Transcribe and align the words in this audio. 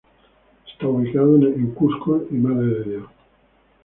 Está 0.67 0.87
ubicado 0.87 1.35
en 1.45 1.75
Cusco 1.75 2.23
y 2.31 2.33
Madre 2.33 2.65
de 2.65 2.83
Dios. 2.89 3.09